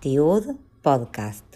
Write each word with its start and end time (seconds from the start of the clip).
Tiud 0.00 0.44
Podcast. 0.82 1.46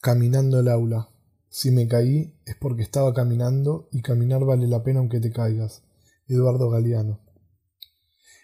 Caminando 0.00 0.58
el 0.58 0.68
aula. 0.68 1.08
Si 1.48 1.70
me 1.70 1.86
caí 1.86 2.34
es 2.46 2.56
porque 2.56 2.82
estaba 2.82 3.14
caminando 3.14 3.88
y 3.92 4.02
caminar 4.02 4.44
vale 4.44 4.66
la 4.66 4.82
pena 4.82 4.98
aunque 4.98 5.20
te 5.20 5.30
caigas. 5.30 5.84
Eduardo 6.26 6.68
Galeano. 6.68 7.20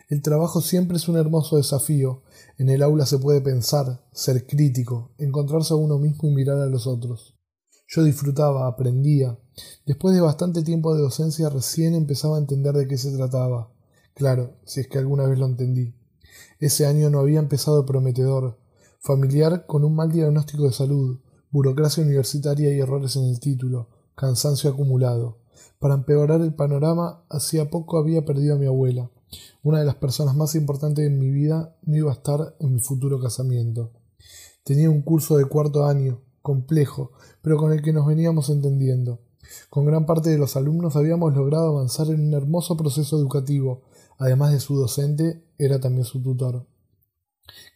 El 0.08 0.22
trabajo 0.22 0.60
siempre 0.60 0.98
es 0.98 1.08
un 1.08 1.16
hermoso 1.16 1.56
desafío. 1.56 2.22
En 2.56 2.68
el 2.68 2.84
aula 2.84 3.04
se 3.04 3.18
puede 3.18 3.40
pensar, 3.40 4.06
ser 4.12 4.46
crítico, 4.46 5.12
encontrarse 5.18 5.74
a 5.74 5.76
uno 5.76 5.98
mismo 5.98 6.28
y 6.28 6.34
mirar 6.34 6.58
a 6.58 6.66
los 6.66 6.86
otros. 6.86 7.39
Yo 7.92 8.04
disfrutaba, 8.04 8.68
aprendía. 8.68 9.36
Después 9.84 10.14
de 10.14 10.20
bastante 10.20 10.62
tiempo 10.62 10.94
de 10.94 11.02
docencia 11.02 11.48
recién 11.48 11.96
empezaba 11.96 12.36
a 12.36 12.40
entender 12.40 12.72
de 12.74 12.86
qué 12.86 12.96
se 12.96 13.10
trataba. 13.16 13.72
Claro, 14.14 14.58
si 14.64 14.78
es 14.78 14.86
que 14.86 14.98
alguna 14.98 15.26
vez 15.26 15.40
lo 15.40 15.46
entendí. 15.46 15.92
Ese 16.60 16.86
año 16.86 17.10
no 17.10 17.18
había 17.18 17.40
empezado 17.40 17.84
prometedor. 17.84 18.58
Familiar 19.00 19.66
con 19.66 19.84
un 19.84 19.96
mal 19.96 20.12
diagnóstico 20.12 20.66
de 20.66 20.72
salud, 20.72 21.18
burocracia 21.50 22.04
universitaria 22.04 22.72
y 22.72 22.78
errores 22.78 23.16
en 23.16 23.24
el 23.24 23.40
título, 23.40 23.88
cansancio 24.14 24.70
acumulado. 24.70 25.38
Para 25.80 25.94
empeorar 25.94 26.42
el 26.42 26.54
panorama, 26.54 27.24
hacía 27.28 27.70
poco 27.70 27.98
había 27.98 28.24
perdido 28.24 28.54
a 28.54 28.58
mi 28.58 28.66
abuela. 28.66 29.10
Una 29.64 29.80
de 29.80 29.84
las 29.84 29.96
personas 29.96 30.36
más 30.36 30.54
importantes 30.54 31.04
en 31.04 31.18
mi 31.18 31.30
vida 31.30 31.74
no 31.82 31.96
iba 31.96 32.12
a 32.12 32.14
estar 32.14 32.54
en 32.60 32.72
mi 32.72 32.80
futuro 32.80 33.18
casamiento. 33.20 33.90
Tenía 34.62 34.90
un 34.90 35.02
curso 35.02 35.36
de 35.38 35.46
cuarto 35.46 35.86
año, 35.86 36.20
complejo, 36.42 37.12
pero 37.42 37.56
con 37.56 37.72
el 37.72 37.82
que 37.82 37.92
nos 37.92 38.06
veníamos 38.06 38.50
entendiendo. 38.50 39.20
Con 39.68 39.84
gran 39.84 40.06
parte 40.06 40.30
de 40.30 40.38
los 40.38 40.56
alumnos 40.56 40.96
habíamos 40.96 41.34
logrado 41.34 41.68
avanzar 41.68 42.08
en 42.08 42.26
un 42.26 42.34
hermoso 42.34 42.76
proceso 42.76 43.18
educativo. 43.18 43.82
Además 44.18 44.52
de 44.52 44.60
su 44.60 44.76
docente, 44.76 45.42
era 45.58 45.80
también 45.80 46.04
su 46.04 46.22
tutor. 46.22 46.66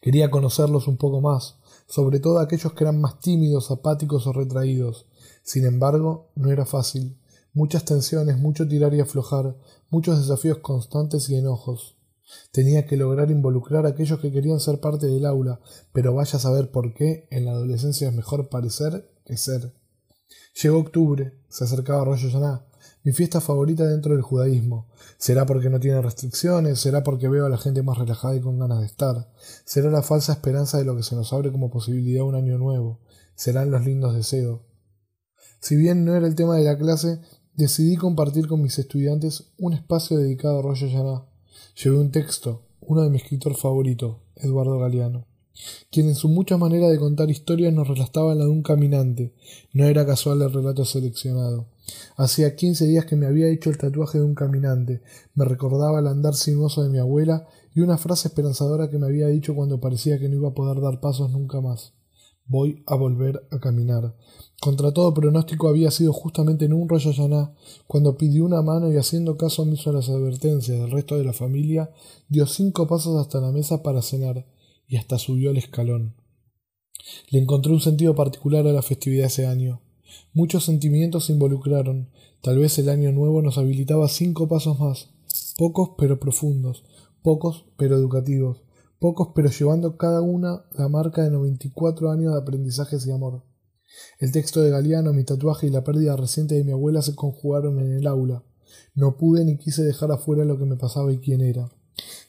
Quería 0.00 0.30
conocerlos 0.30 0.86
un 0.88 0.96
poco 0.96 1.20
más, 1.20 1.56
sobre 1.86 2.20
todo 2.20 2.38
aquellos 2.38 2.72
que 2.74 2.84
eran 2.84 3.00
más 3.00 3.20
tímidos, 3.20 3.70
apáticos 3.70 4.26
o 4.26 4.32
retraídos. 4.32 5.06
Sin 5.42 5.64
embargo, 5.64 6.30
no 6.34 6.50
era 6.50 6.64
fácil. 6.64 7.18
Muchas 7.52 7.84
tensiones, 7.84 8.38
mucho 8.38 8.66
tirar 8.68 8.94
y 8.94 9.00
aflojar, 9.00 9.56
muchos 9.90 10.18
desafíos 10.18 10.58
constantes 10.58 11.28
y 11.30 11.36
enojos. 11.36 11.93
Tenía 12.52 12.86
que 12.86 12.96
lograr 12.96 13.30
involucrar 13.30 13.86
a 13.86 13.90
aquellos 13.90 14.20
que 14.20 14.32
querían 14.32 14.60
ser 14.60 14.80
parte 14.80 15.06
del 15.06 15.26
aula, 15.26 15.60
pero 15.92 16.14
vaya 16.14 16.36
a 16.36 16.40
saber 16.40 16.70
por 16.70 16.94
qué 16.94 17.28
en 17.30 17.44
la 17.44 17.52
adolescencia 17.52 18.08
es 18.08 18.14
mejor 18.14 18.48
parecer 18.48 19.10
que 19.24 19.36
ser. 19.36 19.74
Llegó 20.62 20.78
octubre, 20.78 21.34
se 21.48 21.64
acercaba 21.64 22.04
Rosh 22.04 22.26
Hashanah, 22.26 22.66
mi 23.02 23.12
fiesta 23.12 23.40
favorita 23.40 23.86
dentro 23.86 24.12
del 24.12 24.22
judaísmo. 24.22 24.88
Será 25.18 25.46
porque 25.46 25.68
no 25.68 25.80
tiene 25.80 26.00
restricciones, 26.00 26.80
será 26.80 27.02
porque 27.02 27.28
veo 27.28 27.44
a 27.44 27.50
la 27.50 27.58
gente 27.58 27.82
más 27.82 27.98
relajada 27.98 28.36
y 28.36 28.40
con 28.40 28.58
ganas 28.58 28.80
de 28.80 28.86
estar. 28.86 29.30
Será 29.64 29.90
la 29.90 30.02
falsa 30.02 30.32
esperanza 30.32 30.78
de 30.78 30.84
lo 30.84 30.96
que 30.96 31.02
se 31.02 31.14
nos 31.14 31.32
abre 31.32 31.52
como 31.52 31.70
posibilidad 31.70 32.24
un 32.24 32.34
año 32.34 32.56
nuevo. 32.56 33.00
Serán 33.34 33.70
los 33.70 33.84
lindos 33.84 34.14
deseos. 34.14 34.60
Si 35.60 35.76
bien 35.76 36.04
no 36.04 36.14
era 36.14 36.26
el 36.26 36.34
tema 36.34 36.56
de 36.56 36.64
la 36.64 36.78
clase, 36.78 37.20
decidí 37.54 37.96
compartir 37.96 38.48
con 38.48 38.62
mis 38.62 38.78
estudiantes 38.78 39.52
un 39.58 39.74
espacio 39.74 40.16
dedicado 40.16 40.58
a 40.58 40.62
Rosh 40.62 40.86
Hashanah. 40.86 41.33
Llevé 41.82 41.98
un 41.98 42.10
texto, 42.10 42.62
uno 42.80 43.02
de 43.02 43.10
mi 43.10 43.16
escritor 43.16 43.56
favorito, 43.56 44.20
Eduardo 44.36 44.78
Galeano, 44.78 45.26
quien 45.90 46.08
en 46.08 46.14
su 46.14 46.28
mucha 46.28 46.56
manera 46.56 46.88
de 46.88 46.98
contar 46.98 47.30
historias 47.30 47.72
nos 47.72 47.88
relataba 47.88 48.34
la 48.34 48.44
de 48.44 48.50
un 48.50 48.62
caminante. 48.62 49.32
No 49.72 49.84
era 49.86 50.04
casual 50.04 50.42
el 50.42 50.52
relato 50.52 50.84
seleccionado. 50.84 51.66
Hacía 52.16 52.56
quince 52.56 52.86
días 52.86 53.04
que 53.04 53.16
me 53.16 53.26
había 53.26 53.48
hecho 53.48 53.70
el 53.70 53.78
tatuaje 53.78 54.18
de 54.18 54.24
un 54.24 54.34
caminante. 54.34 55.02
Me 55.34 55.44
recordaba 55.44 56.00
el 56.00 56.06
andar 56.06 56.34
sinuoso 56.34 56.82
de 56.82 56.88
mi 56.88 56.98
abuela 56.98 57.46
y 57.74 57.80
una 57.80 57.98
frase 57.98 58.28
esperanzadora 58.28 58.90
que 58.90 58.98
me 58.98 59.06
había 59.06 59.28
dicho 59.28 59.54
cuando 59.54 59.80
parecía 59.80 60.18
que 60.18 60.28
no 60.28 60.36
iba 60.36 60.48
a 60.48 60.54
poder 60.54 60.80
dar 60.80 61.00
pasos 61.00 61.30
nunca 61.30 61.60
más. 61.60 61.92
Voy 62.46 62.82
a 62.86 62.94
volver 62.94 63.46
a 63.50 63.58
caminar. 63.58 64.14
Contra 64.60 64.92
todo 64.92 65.14
pronóstico 65.14 65.68
había 65.68 65.90
sido 65.90 66.12
justamente 66.12 66.66
en 66.66 66.74
un 66.74 66.88
rollo 66.88 67.10
llaná, 67.10 67.54
cuando 67.86 68.16
pidió 68.16 68.44
una 68.44 68.62
mano 68.62 68.92
y 68.92 68.96
haciendo 68.96 69.36
caso 69.36 69.62
omiso 69.62 69.90
a 69.90 69.94
las 69.94 70.08
advertencias 70.08 70.78
del 70.78 70.90
resto 70.90 71.16
de 71.16 71.24
la 71.24 71.32
familia, 71.32 71.90
dio 72.28 72.46
cinco 72.46 72.86
pasos 72.86 73.18
hasta 73.18 73.40
la 73.40 73.50
mesa 73.50 73.82
para 73.82 74.02
cenar, 74.02 74.46
y 74.86 74.96
hasta 74.96 75.18
subió 75.18 75.50
el 75.50 75.56
escalón. 75.56 76.14
Le 77.30 77.38
encontré 77.38 77.72
un 77.72 77.80
sentido 77.80 78.14
particular 78.14 78.66
a 78.66 78.72
la 78.72 78.82
festividad 78.82 79.26
ese 79.26 79.46
año. 79.46 79.80
Muchos 80.32 80.64
sentimientos 80.64 81.26
se 81.26 81.32
involucraron. 81.32 82.10
Tal 82.42 82.58
vez 82.58 82.78
el 82.78 82.88
año 82.88 83.12
nuevo 83.12 83.42
nos 83.42 83.58
habilitaba 83.58 84.08
cinco 84.08 84.48
pasos 84.48 84.78
más, 84.78 85.10
pocos 85.56 85.90
pero 85.96 86.20
profundos, 86.20 86.84
pocos 87.22 87.64
pero 87.76 87.96
educativos, 87.96 88.63
pocos 89.04 89.32
pero 89.34 89.50
llevando 89.50 89.98
cada 89.98 90.22
una 90.22 90.64
la 90.78 90.88
marca 90.88 91.22
de 91.22 91.30
94 91.30 92.10
años 92.10 92.32
de 92.32 92.40
aprendizajes 92.40 93.06
y 93.06 93.10
amor. 93.10 93.42
El 94.18 94.32
texto 94.32 94.62
de 94.62 94.70
Galeano, 94.70 95.12
mi 95.12 95.24
tatuaje 95.24 95.66
y 95.66 95.70
la 95.70 95.84
pérdida 95.84 96.16
reciente 96.16 96.54
de 96.54 96.64
mi 96.64 96.72
abuela 96.72 97.02
se 97.02 97.14
conjugaron 97.14 97.80
en 97.80 97.92
el 97.92 98.06
aula. 98.06 98.44
No 98.94 99.18
pude 99.18 99.44
ni 99.44 99.58
quise 99.58 99.84
dejar 99.84 100.10
afuera 100.10 100.46
lo 100.46 100.56
que 100.56 100.64
me 100.64 100.76
pasaba 100.76 101.12
y 101.12 101.18
quién 101.18 101.42
era. 101.42 101.68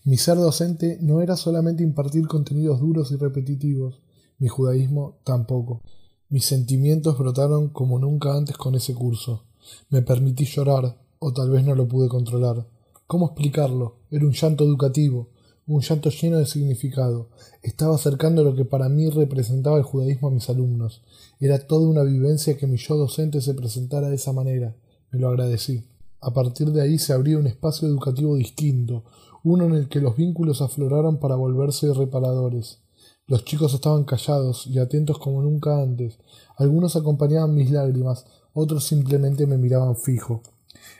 Mi 0.03 0.17
ser 0.17 0.35
docente 0.35 0.97
no 0.99 1.21
era 1.21 1.37
solamente 1.37 1.81
impartir 1.81 2.27
contenidos 2.27 2.81
duros 2.81 3.09
y 3.13 3.15
repetitivos, 3.15 4.01
mi 4.37 4.49
judaísmo 4.49 5.19
tampoco. 5.23 5.81
Mis 6.27 6.43
sentimientos 6.43 7.17
brotaron 7.17 7.69
como 7.69 7.99
nunca 7.99 8.35
antes 8.35 8.57
con 8.57 8.75
ese 8.75 8.93
curso. 8.93 9.45
Me 9.89 10.01
permití 10.01 10.43
llorar, 10.43 10.97
o 11.19 11.31
tal 11.31 11.51
vez 11.51 11.63
no 11.63 11.73
lo 11.73 11.87
pude 11.87 12.09
controlar. 12.09 12.67
¿Cómo 13.07 13.27
explicarlo? 13.27 13.99
Era 14.11 14.25
un 14.25 14.33
llanto 14.33 14.65
educativo, 14.65 15.29
un 15.67 15.81
llanto 15.81 16.09
lleno 16.09 16.37
de 16.37 16.45
significado. 16.45 17.29
Estaba 17.63 17.95
acercando 17.95 18.43
lo 18.43 18.55
que 18.55 18.65
para 18.65 18.87
mí 18.87 19.09
representaba 19.09 19.77
el 19.77 19.83
judaísmo 19.83 20.27
a 20.27 20.31
mis 20.31 20.49
alumnos. 20.49 21.01
Era 21.39 21.59
toda 21.59 21.87
una 21.87 22.03
vivencia 22.03 22.57
que 22.57 22.67
mi 22.67 22.77
yo 22.77 22.95
docente 22.95 23.41
se 23.41 23.55
presentara 23.55 24.09
de 24.09 24.15
esa 24.15 24.31
manera. 24.31 24.75
Me 25.11 25.19
lo 25.19 25.29
agradecí. 25.29 25.83
A 26.21 26.33
partir 26.33 26.71
de 26.71 26.81
ahí 26.81 26.99
se 26.99 27.13
abría 27.13 27.37
un 27.37 27.47
espacio 27.47 27.87
educativo 27.87 28.35
distinto, 28.35 29.03
uno 29.43 29.65
en 29.65 29.73
el 29.73 29.89
que 29.89 30.01
los 30.01 30.15
vínculos 30.15 30.61
afloraron 30.61 31.17
para 31.17 31.35
volverse 31.35 31.93
reparadores. 31.93 32.79
Los 33.27 33.43
chicos 33.43 33.73
estaban 33.73 34.03
callados 34.03 34.67
y 34.67 34.77
atentos 34.77 35.17
como 35.17 35.41
nunca 35.41 35.81
antes. 35.81 36.19
Algunos 36.57 36.95
acompañaban 36.95 37.55
mis 37.55 37.71
lágrimas, 37.71 38.25
otros 38.53 38.85
simplemente 38.85 39.47
me 39.47 39.57
miraban 39.57 39.97
fijo. 39.97 40.41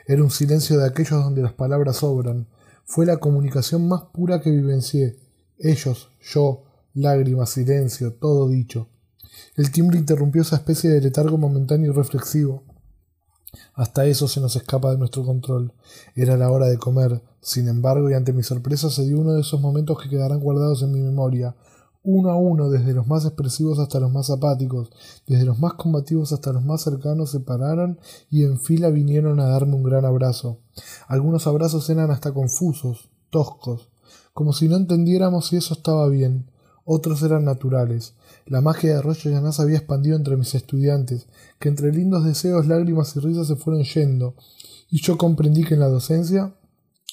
Era 0.08 0.24
un 0.24 0.32
silencio 0.32 0.80
de 0.80 0.88
aquellos 0.88 1.24
donde 1.24 1.44
las 1.44 1.53
palabras 1.53 1.97
sobran, 1.97 2.47
fue 2.85 3.06
la 3.06 3.18
comunicación 3.18 3.88
más 3.88 4.03
pura 4.13 4.41
que 4.41 4.51
vivencié. 4.51 5.18
Ellos, 5.57 6.09
yo, 6.22 6.63
lágrimas, 6.94 7.50
silencio, 7.50 8.13
todo 8.13 8.47
dicho. 8.47 8.88
El 9.56 9.72
timbre 9.72 9.97
interrumpió 9.97 10.41
esa 10.41 10.57
especie 10.57 10.90
de 10.90 11.01
letargo 11.01 11.38
momentáneo 11.38 11.91
y 11.91 11.96
reflexivo. 11.96 12.63
Hasta 13.73 14.06
eso 14.06 14.28
se 14.28 14.40
nos 14.40 14.56
escapa 14.56 14.91
de 14.91 14.97
nuestro 14.97 15.25
control. 15.25 15.73
Era 16.16 16.38
la 16.38 16.51
hora 16.51 16.68
de 16.68 16.78
comer. 16.78 17.22
Sin 17.41 17.68
embargo, 17.68 18.09
y 18.09 18.13
ante 18.13 18.34
mi 18.34 18.44
sorpresa 18.44 18.90
se 18.90 19.06
dio 19.06 19.19
uno 19.19 19.34
de 19.34 19.41
esos 19.41 19.62
momentos 19.62 20.02
que 20.02 20.09
quedarán 20.09 20.40
guardados 20.40 20.81
en 20.84 20.91
mi 20.91 21.00
memoria, 21.00 21.56
uno 22.06 22.30
a 22.30 22.38
uno, 22.38 22.70
desde 22.70 22.94
los 22.94 23.08
más 23.08 23.26
expresivos 23.26 23.80
hasta 23.80 24.00
los 24.00 24.12
más 24.12 24.30
apáticos, 24.30 24.92
desde 25.28 25.46
los 25.46 25.60
más 25.60 25.74
combativos 25.74 26.32
hasta 26.32 26.54
los 26.54 26.64
más 26.64 26.82
cercanos, 26.82 27.32
se 27.32 27.40
pararon 27.40 28.00
y 28.30 28.44
en 28.44 28.60
fila 28.60 28.90
vinieron 28.90 29.40
a 29.40 29.48
darme 29.48 29.76
un 29.76 29.84
gran 29.84 30.06
abrazo. 30.06 30.60
Algunos 31.08 31.48
abrazos 31.48 31.90
eran 31.90 32.12
hasta 32.12 32.34
confusos, 32.34 33.10
toscos, 33.30 33.90
como 34.34 34.54
si 34.54 34.68
no 34.68 34.76
entendiéramos 34.76 35.48
si 35.48 35.58
eso 35.58 35.74
estaba 35.74 36.08
bien. 36.08 36.46
Otros 36.88 37.24
eran 37.24 37.46
naturales. 37.46 38.14
La 38.46 38.62
magia 38.62 38.92
de 38.92 39.00
Arroyo 39.00 39.32
Llaná 39.32 39.52
se 39.52 39.64
había 39.64 39.78
expandido 39.78 40.16
entre 40.16 40.38
mis 40.38 40.54
estudiantes, 40.54 41.26
que 41.58 41.70
entre 41.70 41.92
lindos 41.92 42.24
deseos, 42.24 42.68
lágrimas 42.68 43.16
y 43.16 43.20
risas 43.20 43.48
se 43.48 43.56
fueron 43.56 43.84
yendo, 43.84 44.36
y 44.92 45.02
yo 45.02 45.18
comprendí 45.18 45.64
que 45.64 45.74
en 45.74 45.80
la 45.80 45.88
docencia 45.88 46.54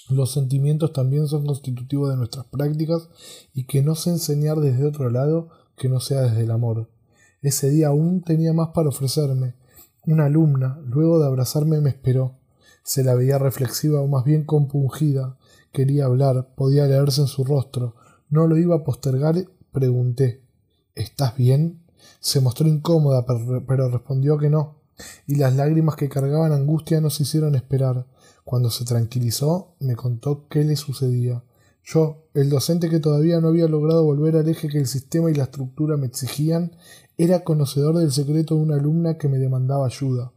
los 0.09 0.33
sentimientos 0.33 0.93
también 0.93 1.27
son 1.27 1.47
constitutivos 1.47 2.11
de 2.11 2.17
nuestras 2.17 2.47
prácticas 2.47 3.09
y 3.55 3.65
que 3.65 3.83
no 3.83 3.95
sé 3.95 4.11
enseñar 4.11 4.59
desde 4.59 4.87
otro 4.87 5.11
lado 5.11 5.49
que 5.77 5.89
no 5.89 6.01
sea 6.01 6.23
desde 6.23 6.43
el 6.43 6.51
amor. 6.51 6.89
Ese 7.41 7.71
día 7.71 7.89
aún 7.89 8.23
tenía 8.23 8.53
más 8.53 8.69
para 8.69 8.89
ofrecerme. 8.89 9.55
Una 10.07 10.27
alumna, 10.27 10.81
luego 10.85 11.19
de 11.19 11.27
abrazarme, 11.27 11.81
me 11.81 11.91
esperó. 11.91 12.37
Se 12.83 13.05
la 13.05 13.15
veía 13.15 13.39
reflexiva 13.39 14.01
o 14.01 14.09
más 14.09 14.25
bien 14.25 14.45
compungida. 14.45 15.39
Quería 15.73 16.07
hablar, 16.07 16.55
podía 16.55 16.87
leerse 16.87 17.23
en 17.23 17.29
su 17.29 17.45
rostro. 17.45 17.95
No 18.29 18.47
lo 18.47 18.57
iba 18.57 18.77
a 18.77 18.85
postergar. 18.85 19.37
Pregunté 19.73 20.43
¿Estás 20.95 21.37
bien? 21.37 21.81
Se 22.21 22.41
mostró 22.41 22.69
incómoda, 22.69 23.25
pero 23.67 23.89
respondió 23.89 24.37
que 24.37 24.51
no, 24.51 24.82
y 25.27 25.37
las 25.37 25.55
lágrimas 25.55 25.97
que 25.97 26.09
cargaban 26.09 26.53
angustia 26.53 27.01
nos 27.01 27.21
hicieron 27.21 27.55
esperar. 27.55 28.07
Cuando 28.45 28.71
se 28.71 28.85
tranquilizó, 28.85 29.75
me 29.81 29.97
contó 29.97 30.49
qué 30.49 30.65
le 30.65 30.77
sucedía. 30.77 31.45
Yo, 31.85 32.29
el 32.35 32.49
docente 32.49 32.89
que 32.89 33.01
todavía 33.01 33.41
no 33.41 33.49
había 33.49 33.67
logrado 33.67 34.05
volver 34.05 34.37
al 34.37 34.49
eje 34.49 34.69
que 34.69 34.79
el 34.79 34.87
sistema 34.87 35.31
y 35.31 35.35
la 35.35 35.45
estructura 35.45 35.97
me 35.97 36.07
exigían, 36.07 36.77
era 37.19 37.45
conocedor 37.45 37.99
del 37.99 38.13
secreto 38.13 38.55
de 38.55 38.63
una 38.63 38.77
alumna 38.77 39.19
que 39.19 39.29
me 39.29 39.39
demandaba 39.39 39.87
ayuda. 39.87 40.33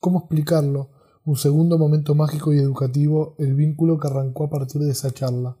¿Cómo 0.00 0.20
explicarlo? 0.20 0.90
Un 1.24 1.36
segundo 1.36 1.78
momento 1.78 2.16
mágico 2.16 2.52
y 2.52 2.58
educativo, 2.58 3.36
el 3.38 3.54
vínculo 3.54 3.98
que 3.98 4.08
arrancó 4.08 4.44
a 4.44 4.50
partir 4.50 4.82
de 4.82 4.90
esa 4.90 5.12
charla. 5.12 5.56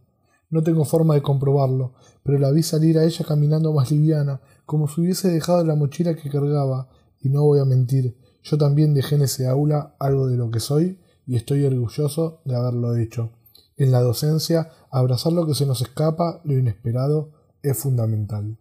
No 0.50 0.62
tengo 0.62 0.84
forma 0.84 1.14
de 1.14 1.22
comprobarlo, 1.22 1.94
pero 2.24 2.38
la 2.38 2.50
vi 2.50 2.62
salir 2.62 2.98
a 2.98 3.04
ella 3.04 3.24
caminando 3.24 3.72
más 3.72 3.90
liviana, 3.90 4.40
como 4.66 4.88
si 4.88 5.00
hubiese 5.00 5.28
dejado 5.30 5.64
la 5.64 5.76
mochila 5.76 6.14
que 6.14 6.28
cargaba, 6.28 6.88
y 7.20 7.28
no 7.28 7.44
voy 7.44 7.60
a 7.60 7.64
mentir, 7.64 8.16
yo 8.42 8.58
también 8.58 8.94
dejé 8.94 9.14
en 9.14 9.22
ese 9.22 9.46
aula 9.46 9.94
algo 9.98 10.26
de 10.26 10.36
lo 10.36 10.50
que 10.50 10.60
soy 10.60 10.98
y 11.26 11.36
estoy 11.36 11.64
orgulloso 11.64 12.40
de 12.44 12.56
haberlo 12.56 12.96
hecho. 12.96 13.30
En 13.76 13.92
la 13.92 14.00
docencia, 14.00 14.70
abrazar 14.90 15.32
lo 15.32 15.46
que 15.46 15.54
se 15.54 15.66
nos 15.66 15.80
escapa, 15.80 16.40
lo 16.44 16.58
inesperado, 16.58 17.30
es 17.62 17.78
fundamental. 17.78 18.58